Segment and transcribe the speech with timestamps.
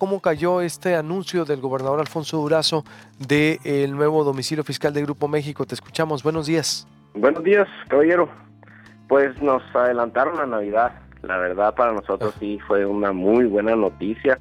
[0.00, 2.84] cómo cayó este anuncio del gobernador Alfonso Durazo
[3.18, 5.66] del nuevo domicilio fiscal de Grupo México?
[5.66, 6.22] Te escuchamos.
[6.22, 6.88] Buenos días.
[7.12, 8.30] Buenos días, caballero.
[9.08, 10.92] Pues nos adelantaron la Navidad.
[11.20, 14.40] La verdad para nosotros sí fue una muy buena noticia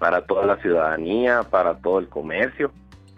[0.00, 2.72] para toda la ciudadanía, para todo el comercio.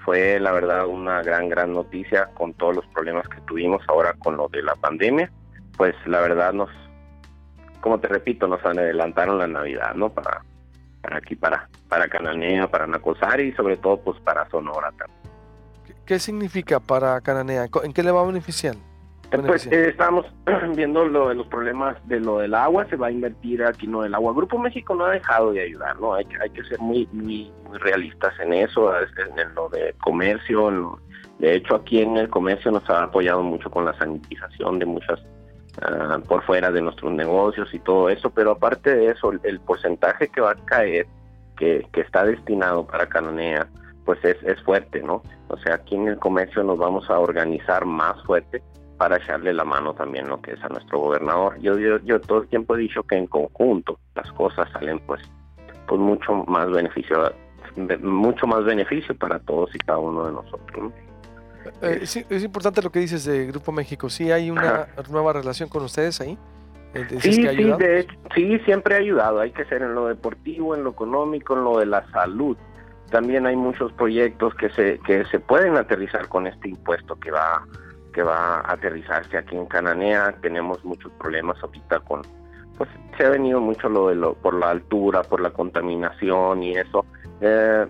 [0.05, 4.37] Fue la verdad una gran, gran noticia con todos los problemas que tuvimos ahora con
[4.37, 5.33] lo de la pandemia.
[5.79, 6.69] Pues la verdad nos,
[7.81, 10.11] como te repito, nos adelantaron la Navidad, ¿no?
[10.11, 10.43] Para,
[11.15, 15.19] aquí, para, para Cananea, para Nacosari y sobre todo pues para Sonora también.
[16.05, 17.67] ¿Qué significa para Cananea?
[17.83, 18.77] ¿En qué le va a beneficiar?
[19.31, 20.25] Pues eh, estamos
[20.75, 24.03] viendo lo de los problemas de lo del agua, se va a invertir aquí no
[24.03, 24.33] del agua.
[24.33, 26.15] Grupo México no ha dejado de ayudar, ¿no?
[26.15, 30.99] Hay, hay que ser muy, muy, realistas en eso, en lo de comercio.
[31.39, 35.21] de hecho, aquí en el comercio nos ha apoyado mucho con la sanitización de muchas,
[35.83, 40.29] ah, por fuera de nuestros negocios y todo eso, pero aparte de eso, el, porcentaje
[40.29, 41.07] que va a caer,
[41.57, 43.69] que, que está destinado para Cananea,
[44.05, 45.23] pues es, es fuerte, ¿no?
[45.49, 48.63] O sea, aquí en el comercio nos vamos a organizar más fuerte
[48.99, 51.59] para echarle la mano también lo que es a nuestro gobernador.
[51.61, 55.23] Yo, yo, yo todo el tiempo he dicho que en conjunto las cosas salen pues,
[55.87, 57.33] pues mucho más beneficio,
[58.03, 60.93] mucho más beneficio para todos y cada uno de nosotros.
[61.83, 64.09] Eh, sí, es importante lo que dices de Grupo México.
[64.11, 66.39] Sí, hay una nueva relación con ustedes ahí.
[66.95, 69.41] Eh, sí, sí, de sí, siempre ha ayudado.
[69.41, 72.57] Hay que ser en lo deportivo, en lo económico, en lo de la salud.
[73.11, 77.65] También hay muchos proyectos que se que se pueden aterrizar con este impuesto que va
[78.13, 80.35] que va a aterrizarse aquí en Cananea.
[80.41, 82.23] Tenemos muchos problemas ahorita con,
[82.77, 86.77] pues se ha venido mucho lo de lo, por la altura, por la contaminación y
[86.77, 87.05] eso.
[87.41, 87.87] Eh,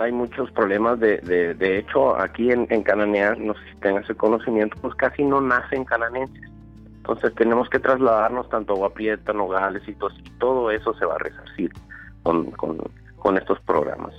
[0.00, 4.16] hay muchos problemas de, de, de hecho aquí en, Cananea, no sé si tengas el
[4.16, 6.50] conocimiento, pues casi no nacen cananenses.
[6.96, 9.94] Entonces tenemos que trasladarnos tanto a Guaprieta, Nogales y
[10.38, 11.70] todo, eso se va a resarcir
[12.22, 14.14] con, con, estos programas.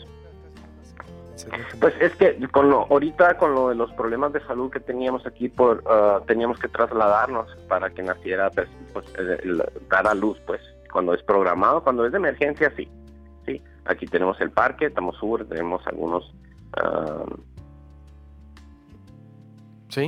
[1.80, 5.25] Pues es que con lo, ahorita con lo de los problemas de salud que teníamos
[5.25, 9.06] aquí, por ah, teníamos que trasladarnos para que naciera, pues, pues
[9.90, 10.62] dar a luz, pues
[10.92, 12.88] cuando es programado, cuando es de emergencia, sí.
[13.86, 13.92] Sí.
[13.92, 16.34] Aquí tenemos el parque, estamos sur, tenemos algunos
[16.81, 17.25] uh,
[19.90, 20.08] ¿Sí?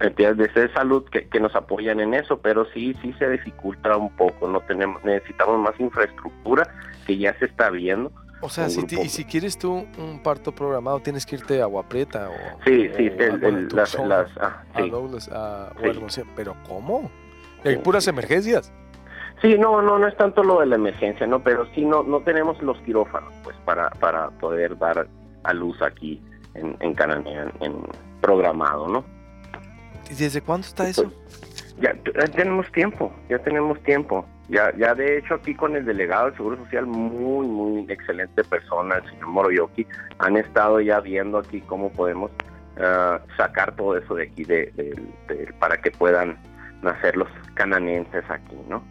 [0.00, 4.14] entidades de salud que, que, nos apoyan en eso, pero sí, sí se dificulta un
[4.16, 4.48] poco.
[4.48, 6.66] No tenemos, necesitamos más infraestructura
[7.06, 11.00] que ya se está viendo o sea, si y si quieres tú un parto programado,
[11.00, 12.64] tienes que irte a Agua Prieta o.
[12.64, 13.10] Sí, sí,
[13.72, 13.94] las.
[13.94, 14.62] las ah,
[15.32, 15.72] a
[16.36, 17.10] Pero ¿cómo?
[17.64, 18.72] Hay puras emergencias.
[19.40, 22.20] Sí, no, no, no es tanto lo de la emergencia, no, pero sí no, no
[22.20, 25.06] tenemos los quirófanos, pues, para, para poder dar
[25.44, 26.20] a luz aquí
[26.54, 27.76] en, en Cananea, en,
[28.20, 29.04] programado, ¿no?
[30.10, 31.12] ¿Y desde cuándo está eso?
[31.80, 31.94] ya
[32.34, 34.26] tenemos tiempo, ya tenemos tiempo.
[34.48, 38.96] Ya, ya de hecho aquí con el delegado del Seguro Social, muy, muy excelente persona,
[38.96, 39.86] el señor Moroyoki,
[40.18, 42.30] han estado ya viendo aquí cómo podemos
[42.80, 44.72] ah, sacar todo eso de aquí de,
[45.58, 46.38] para que puedan
[46.82, 48.82] nacer los cananenses aquí, ¿no?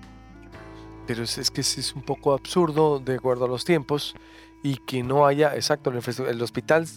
[1.08, 4.16] Pero es, es que es un poco absurdo de acuerdo a los tiempos
[4.64, 6.88] y que no haya, exacto, el hospital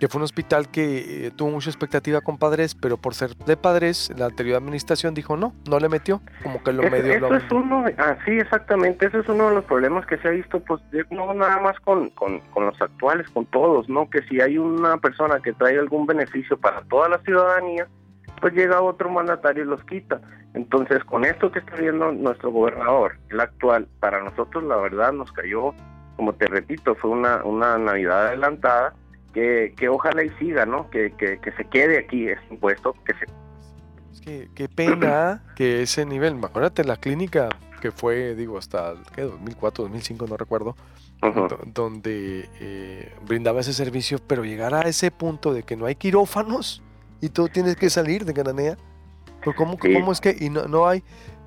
[0.00, 3.56] que fue un hospital que eh, tuvo mucha expectativa con padres, pero por ser de
[3.56, 7.14] padres, la anterior administración dijo no, no le metió, como que lo medio...
[7.14, 10.32] Eso es uno, ah, sí, exactamente, ese es uno de los problemas que se ha
[10.32, 14.08] visto, pues no nada más con, con, con, los actuales, con todos, ¿no?
[14.10, 17.86] Que si hay una persona que trae algún beneficio para toda la ciudadanía,
[18.40, 20.20] pues llega otro mandatario y los quita.
[20.54, 25.32] Entonces, con esto que está viendo nuestro gobernador, el actual, para nosotros la verdad nos
[25.32, 25.74] cayó,
[26.16, 28.94] como te repito, fue una, una Navidad adelantada
[29.32, 30.88] que, que ojalá y siga, ¿no?
[30.90, 33.26] Que, que, que se quede aquí ese impuesto, que se...
[34.12, 37.48] Es que qué pena que ese nivel, acuérdate la clínica
[37.80, 39.22] que fue, digo, hasta ¿qué?
[39.22, 40.76] 2004, 2005, no recuerdo,
[41.66, 46.82] donde eh, brindaba ese servicio, pero llegar a ese punto de que no hay quirófanos
[47.20, 48.76] y tú tienes que salir de Cananea,
[49.42, 51.02] pues ¿cómo, ¿cómo es que y no, no hay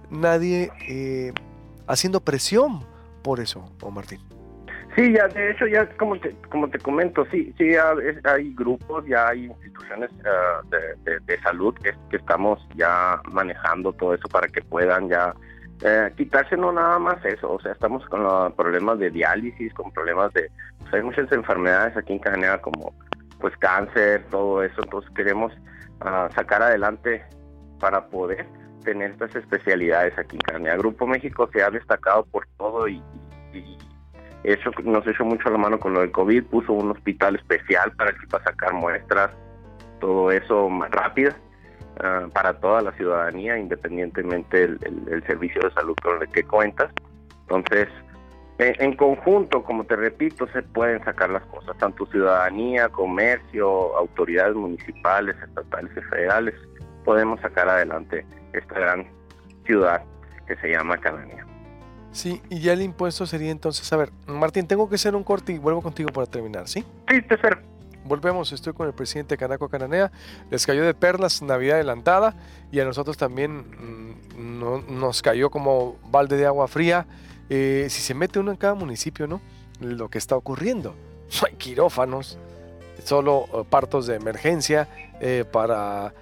[0.09, 1.33] nadie eh,
[1.87, 2.81] haciendo presión
[3.23, 4.19] por eso, o Martín?
[4.95, 7.75] Sí, ya de hecho ya como te, como te comento, sí, sí
[8.23, 14.47] hay grupos, ya hay instituciones eh, de, salud que, estamos ya manejando todo eso para
[14.47, 15.35] que puedan ya
[15.83, 19.91] eh, quitarse no nada más eso, o sea, estamos con los problemas de diálisis, con
[19.91, 20.49] problemas de,
[20.79, 22.91] pues hay muchas enfermedades aquí en Canadá como
[23.39, 25.53] pues cáncer, todo eso, entonces queremos
[26.01, 27.23] ah, sacar adelante
[27.79, 28.45] para poder
[28.83, 30.77] tener estas especialidades aquí en Canadá.
[30.77, 33.01] Grupo México se ha destacado por todo y
[34.43, 38.13] eso nos echó mucho la mano con lo del COVID, puso un hospital especial para
[38.13, 39.31] que para sacar muestras,
[39.99, 41.33] todo eso más rápido
[41.99, 46.91] ah, para toda la ciudadanía, independientemente del el, servicio de salud con el que cuentas.
[47.41, 47.89] Entonces,
[48.59, 55.35] en, conjunto, como te repito, se pueden sacar las cosas, tanto ciudadanía, comercio, autoridades municipales,
[55.47, 56.55] estatales y federales,
[57.05, 59.07] podemos sacar adelante esta gran
[59.65, 60.01] ciudad
[60.47, 61.45] que se llama Cananea.
[62.11, 65.53] Sí, y ya el impuesto sería entonces, a ver, Martín, tengo que hacer un corte
[65.53, 66.83] y vuelvo contigo para terminar, ¿sí?
[67.09, 67.61] Sí, Tefer.
[68.05, 70.11] Volvemos, estoy con el presidente Canaco Cananea,
[70.49, 72.33] les cayó de perlas Navidad adelantada
[72.71, 77.05] y a nosotros también mm, nos cayó como balde de agua fría
[77.49, 79.41] eh, si se mete uno en cada municipio, ¿no?
[79.79, 80.95] Lo que está ocurriendo.
[81.41, 82.37] No hay quirófanos,
[83.03, 84.87] solo eh, partos de emergencia
[85.19, 86.13] eh, para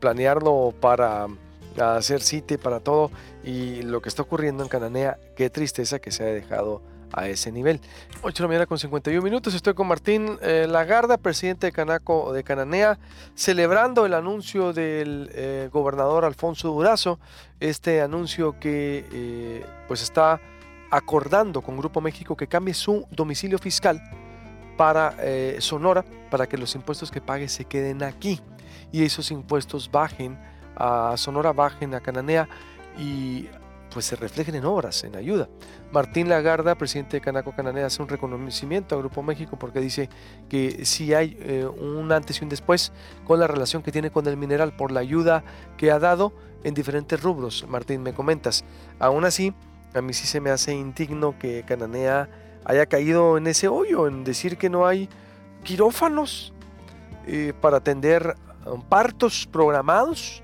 [0.00, 1.28] planearlo, para
[1.80, 3.12] hacer sitio, para todo.
[3.44, 6.82] Y lo que está ocurriendo en Cananea, qué tristeza que se ha dejado
[7.12, 7.80] a ese nivel.
[8.22, 9.54] 8 de la mañana con 51 minutos.
[9.54, 12.98] Estoy con Martín Lagarda, presidente de Canaco de Cananea,
[13.36, 17.20] celebrando el anuncio del gobernador Alfonso Durazo.
[17.60, 20.40] Este anuncio que pues está
[20.90, 24.02] acordando con Grupo México que cambie su domicilio fiscal
[24.76, 28.40] para eh, Sonora, para que los impuestos que pague se queden aquí
[28.92, 30.38] y esos impuestos bajen
[30.76, 32.48] a Sonora, bajen a Cananea
[32.96, 33.48] y
[33.92, 35.48] pues se reflejen en obras, en ayuda.
[35.92, 40.08] Martín Lagarda, presidente de Canaco Cananea, hace un reconocimiento a Grupo México porque dice
[40.48, 42.92] que si hay eh, un antes y un después
[43.24, 45.42] con la relación que tiene con el mineral por la ayuda
[45.76, 46.32] que ha dado
[46.64, 47.64] en diferentes rubros.
[47.68, 48.64] Martín, me comentas.
[48.98, 49.54] Aún así,
[49.94, 52.28] a mí sí se me hace indigno que Cananea
[52.64, 55.08] haya caído en ese hoyo, en decir que no hay
[55.64, 56.52] quirófanos
[57.26, 58.36] eh, para atender
[58.88, 60.42] partos programados,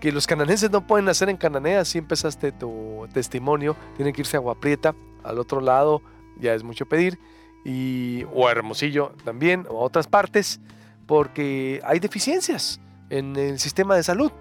[0.00, 4.36] que los cananenses no pueden hacer en Cananea, si empezaste tu testimonio, tienen que irse
[4.36, 4.94] a Agua Prieta,
[5.24, 6.02] al otro lado
[6.38, 7.18] ya es mucho pedir,
[7.64, 10.60] y, o a Hermosillo también, o a otras partes,
[11.06, 14.32] porque hay deficiencias en el sistema de salud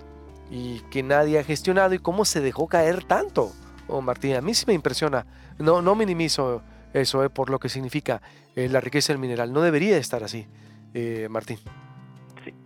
[0.49, 3.51] y que nadie ha gestionado y cómo se dejó caer tanto
[3.87, 5.25] oh, Martín, a mí sí me impresiona.
[5.59, 6.61] No, no minimizo
[6.93, 8.21] eso eh, por lo que significa
[8.55, 9.51] eh, la riqueza del mineral.
[9.51, 10.47] No debería estar así,
[10.93, 11.57] eh, Martín.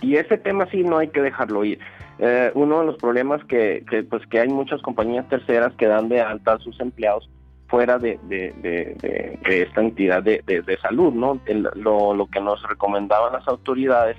[0.02, 1.80] y ese tema sí no hay que dejarlo ir.
[2.54, 6.22] uno de los problemas que, que, pues que hay muchas compañías terceras que dan de
[6.22, 7.30] alta a sus empleados
[7.68, 8.20] fuera de,
[9.46, 11.40] esta entidad de, salud, ¿no?
[11.76, 14.18] lo, lo que nos recomendaban las autoridades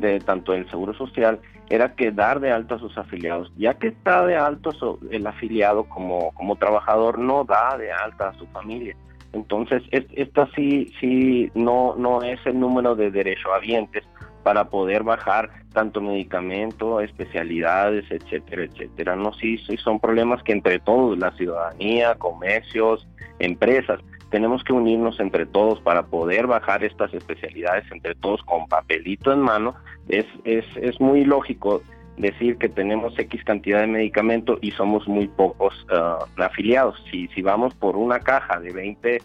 [0.00, 3.52] de tanto el Seguro Social era que dar de alto a sus afiliados.
[3.56, 4.72] Ya que está de alto
[5.10, 8.96] el afiliado como, como trabajador, no da de alta a su familia.
[9.32, 14.04] Entonces, esta sí, sí no, no es el número de derechohabientes
[14.42, 19.14] para poder bajar tanto medicamento, especialidades, etcétera, etcétera.
[19.14, 23.06] No, sí, sí son problemas que entre todos, la ciudadanía, comercios,
[23.38, 24.00] empresas,
[24.30, 29.40] tenemos que unirnos entre todos para poder bajar estas especialidades entre todos con papelito en
[29.40, 29.74] mano.
[30.08, 31.82] Es, es, es muy lógico
[32.16, 37.02] decir que tenemos X cantidad de medicamento y somos muy pocos ah, afiliados.
[37.10, 39.18] Si, si vamos por una caja de 20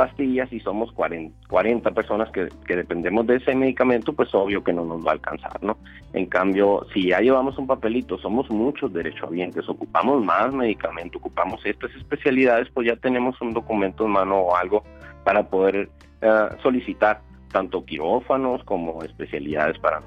[0.00, 5.04] pastillas y somos 40, personas que, dependemos de ese medicamento, pues obvio que no nos
[5.04, 5.76] va a alcanzar, ¿no?
[6.14, 11.94] En cambio, si ya llevamos un papelito, somos muchos derechohabientes, ocupamos más medicamento, ocupamos estas
[11.96, 14.84] especialidades, pues ya tenemos un documento en mano o algo
[15.22, 15.90] para poder
[16.22, 17.20] eh, solicitar
[17.52, 20.00] tanto quirófanos como especialidades para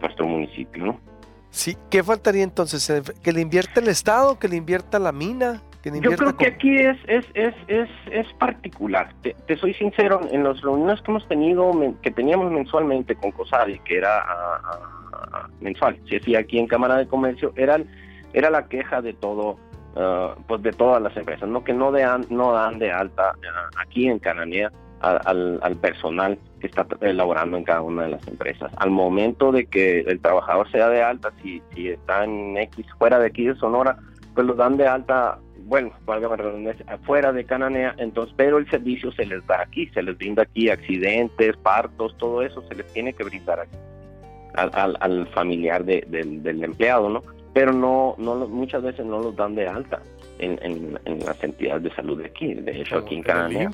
[0.00, 1.00] nuestro municipio, ¿no?
[1.50, 2.90] Sí, ¿qué faltaría entonces?
[3.22, 4.36] ¿Que le invierta el Estado?
[4.40, 5.62] ¿Que le invierta la mina?
[5.84, 9.12] Yo creo que aquí es, es, es, es, es particular.
[9.22, 11.72] Te, soy sincero, en las reuniones que hemos tenido,
[12.02, 14.24] que teníamos mensualmente con COSADI, que era
[15.60, 17.78] mensual, si decía aquí en Cámara de Comercio, era,
[18.32, 19.56] era la queja de todo,
[19.96, 23.70] ah, pues de todas las empresas, no que no, dan, no dan de alta ah,
[23.80, 24.70] aquí en Cananea
[25.00, 28.70] al, al, personal que está elaborando en cada una de las empresas.
[28.76, 33.18] Al momento de que el trabajador sea de alta, si, si está en X, fuera
[33.18, 33.98] de aquí de Sonora,
[34.32, 38.68] pues lo dan de alta bueno, valga la redundancia, afuera de Cananea, entonces, pero el
[38.70, 42.86] servicio se les da aquí, se les brinda aquí accidentes, partos, todo eso se les
[42.92, 43.76] tiene que brindar aquí
[44.54, 47.22] al, familiar del, empleado, ¿no?
[47.54, 50.02] Pero no, no, muchas veces no los dan de alta
[50.38, 53.70] en, las entidades de salud de aquí, de hecho aquí en Cananea.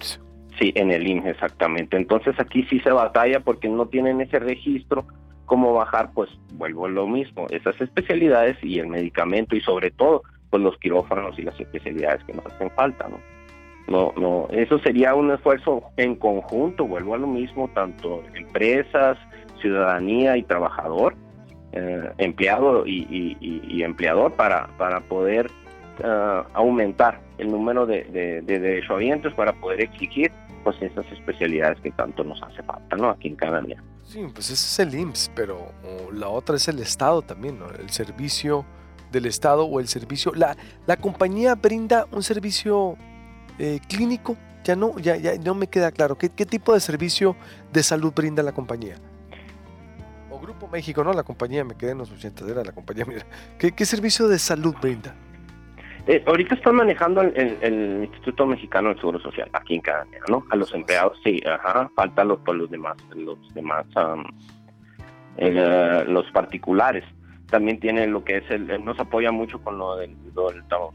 [0.59, 1.97] Sí, en el IMSS exactamente.
[1.97, 5.07] Entonces aquí sí se batalla porque no tienen ese registro
[5.47, 10.23] cómo bajar, pues vuelvo a lo mismo, esas especialidades y el medicamento y sobre todo
[10.51, 13.19] pues los quirófanos y las especialidades que nos hacen falta, ¿no?
[13.89, 19.17] No, no, eso sería un esfuerzo en conjunto, vuelvo a lo mismo, tanto empresas,
[19.63, 21.15] ciudadanía y trabajador,
[21.73, 25.51] eh, empleado y, empleador para, para poder
[26.05, 30.31] eh, aumentar el número de, de, de derechohabientes para poder exigir
[30.65, 33.09] pues esas especialidades que tanto nos hace falta, ¿no?
[33.09, 33.83] Aquí en Canadá.
[34.05, 35.73] Sí, pues ese es el IMSS, pero
[36.13, 37.71] la otra es el Estado también, ¿no?
[37.71, 38.67] El servicio
[39.11, 40.33] del Estado o el servicio.
[40.35, 42.97] La, la compañía brinda un servicio
[43.59, 44.37] eh, clínico
[44.69, 46.17] ya no, ya, ya no me queda claro.
[46.17, 47.37] ¿Qué, tipo de servicio
[47.73, 48.97] de salud brinda la compañía?
[50.31, 51.13] O Grupo México, ¿no?
[51.15, 53.25] La compañía, me quedé en los 80, era la compañía, mira.
[53.59, 55.15] ¿Qué, servicio de salud brinda?
[56.07, 60.45] Eh, ahorita están manejando el, Instituto Mexicano del Seguro Social aquí en Canadá, ¿no?
[60.51, 63.87] A los empleados, sí, ajá, falta los, los demás, los demás,
[65.39, 67.05] eh, los particulares
[67.51, 70.93] también tiene lo que es el, nos apoya mucho con lo del, lo del todo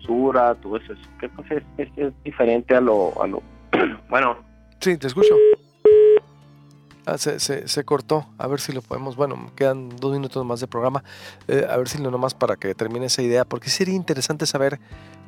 [0.78, 3.14] eso, que pues es, diferente a lo,
[4.10, 4.38] bueno.
[4.80, 5.36] Sí, te escucho.
[7.06, 10.68] Ah, se, se, cortó, a ver si lo podemos, bueno, quedan dos minutos más de
[10.68, 11.04] programa,
[11.50, 14.80] eh, a ver si lo nomás para que termine esa idea, porque sería interesante saber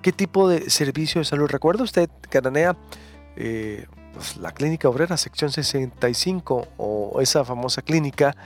[0.02, 1.50] qué tipo de servicio de salud.
[1.50, 2.78] ¿Recuerda usted, Cananea,
[3.36, 8.38] eh, pues, la clínica obrera, sección 65, o esa famosa clínica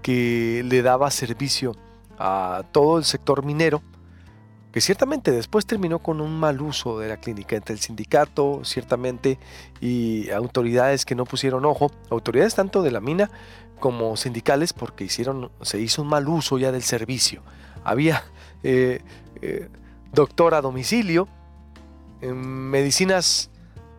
[0.00, 1.76] que le daba servicio
[2.18, 3.82] a todo el sector minero,
[4.72, 9.38] que ciertamente después terminó con un mal uso de la clínica entre el sindicato, ciertamente,
[9.80, 13.30] y autoridades que no pusieron ojo, autoridades tanto de la mina
[13.80, 17.42] como sindicales, porque hicieron, se hizo un mal uso ya del servicio.
[17.84, 18.24] Había
[18.62, 19.00] eh,
[19.40, 19.68] eh,
[20.12, 21.28] doctor a domicilio,
[22.20, 23.50] medicinas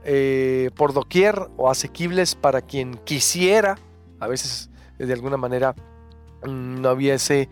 [0.04, 3.78] eh, por doquier o asequibles para quien quisiera,
[4.20, 5.76] a veces de alguna manera
[6.44, 7.50] mm, no había ese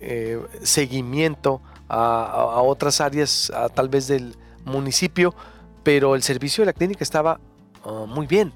[0.00, 5.34] eh, seguimiento a, otras áreas, tal vez del municipio,
[5.82, 7.40] pero el servicio de la clínica estaba
[7.84, 8.52] ah, muy bien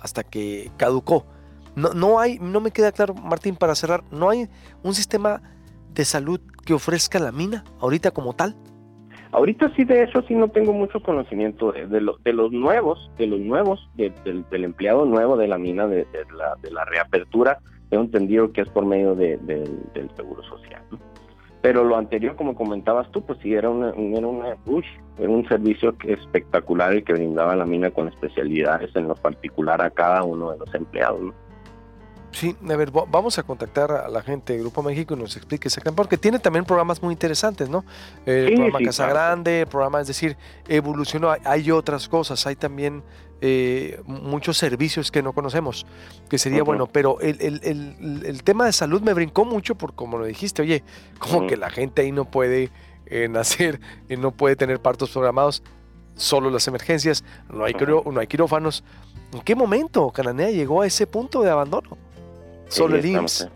[0.00, 1.26] hasta que caducó.
[1.74, 4.48] No, no hay, no me queda claro, Martín, para cerrar, no hay
[4.82, 5.42] un sistema
[5.92, 8.54] de salud que ofrezca la mina ahorita como tal.
[9.30, 12.00] Ahorita sí, de eso sí no tengo mucho conocimiento de, de,
[12.32, 16.84] los nuevos, de los nuevos, del empleado nuevo de la mina, de, la, de la
[16.86, 17.58] reapertura
[17.90, 20.82] Tengo entendido que es por medio del seguro social.
[21.60, 24.56] Pero lo anterior, como comentabas tú, pues sí, era, una, era, una,
[25.18, 29.90] era un servicio espectacular y que brindaba la mina con especialidades en lo particular a
[29.90, 31.20] cada uno de los empleados.
[31.20, 31.47] ¿no?
[32.30, 35.68] Sí, a ver, vamos a contactar a la gente de Grupo México y nos explique
[35.68, 37.84] exactamente, porque tiene también programas muy interesantes, ¿no?
[38.26, 40.36] El programa Casa Grande, el programa, es decir,
[40.68, 43.02] evolucionó, hay, otras cosas, hay también
[43.40, 45.86] eh, muchos servicios que no conocemos,
[46.28, 50.18] que sería bueno, pero el, el, el, tema de salud me brincó mucho por como
[50.18, 50.84] lo dijiste, oye,
[51.18, 52.70] como que la gente ahí no puede
[53.06, 55.62] eh, nacer, y no puede tener partos programados,
[56.14, 58.84] solo las emergencias, no hay, no hay quirófanos.
[59.32, 61.96] ¿En qué momento Cananea llegó a ese punto de abandono?
[62.68, 63.48] Solo el IMSS.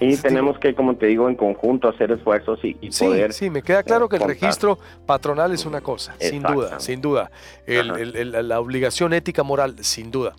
[0.00, 3.32] Y tenemos que, como te digo, en conjunto hacer esfuerzos y, poder.
[3.32, 7.30] Sí, me queda claro que el registro patronal es una cosa, sin duda, sin duda.
[7.66, 10.34] la obligación ética moral, sin duda.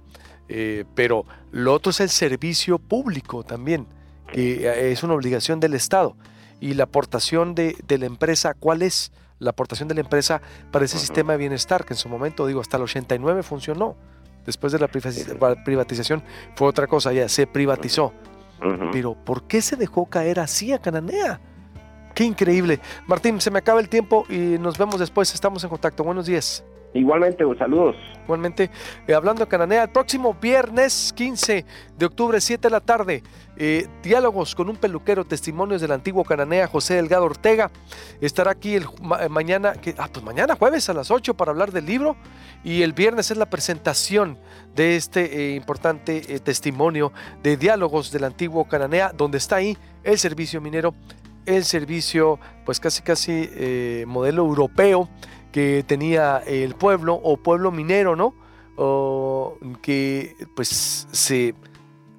[0.50, 3.88] Eh, pero lo otro es el servicio público también,
[4.31, 6.15] que es una obligación del Estado.
[6.60, 10.41] Y la aportación de, la empresa, ¿cuál es la aportación de la empresa
[10.72, 11.86] para ese sistema de bienestar?
[11.86, 13.96] Que en su momento, digo, hasta el 89 funcionó
[14.48, 16.24] después de la privatización
[16.56, 18.12] fue otra cosa, ya se privatizó.
[18.92, 21.39] Pero ¿por qué se dejó caer así a Cananea?
[22.16, 22.80] Qué increíble.
[23.06, 25.32] Martín, se me acaba el tiempo y nos vemos después.
[25.36, 26.04] Estamos en contacto.
[26.04, 26.63] Buenos días.
[26.98, 27.96] Igualmente, saludos.
[28.24, 28.72] Igualmente,
[29.08, 31.63] eh, hablando de Cananea, el próximo viernes 15
[31.96, 33.22] de octubre, 7 de la tarde,
[33.56, 37.70] eh, diálogos con un peluquero, testimonios del antiguo Cananea, José Delgado Ortega.
[38.20, 41.72] Estará aquí el eh, mañana, que, ah, pues mañana jueves a las 8 para hablar
[41.72, 42.18] del libro
[42.63, 44.39] y el viernes es la presentación
[44.75, 47.13] de este importante testimonio
[47.44, 50.96] de diálogos del antiguo Cananea, donde está ahí el servicio minero,
[51.46, 53.50] el servicio pues casi casi
[54.06, 55.10] modelo europeo
[55.51, 58.34] que tenía el pueblo o pueblo minero, ¿no?
[58.75, 61.56] O que pues se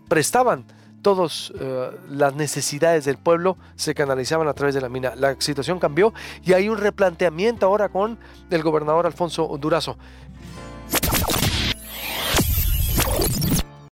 [0.08, 0.64] prestaban
[1.02, 5.14] todas eh, las necesidades del pueblo se canalizaban a través de la mina.
[5.14, 6.12] La situación cambió
[6.44, 8.18] y hay un replanteamiento ahora con
[8.50, 9.96] el gobernador Alfonso Durazo.